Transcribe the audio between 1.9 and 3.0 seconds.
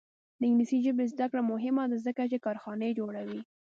ده ځکه چې کارخانې